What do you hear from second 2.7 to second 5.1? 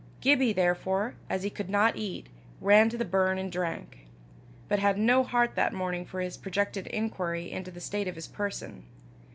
to the burn and drank but had